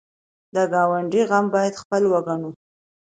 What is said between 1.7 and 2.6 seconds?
خپل وګڼو